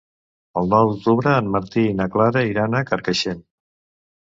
[0.61, 3.47] El nou d'octubre en Martí i na Clara iran a Carcaixent.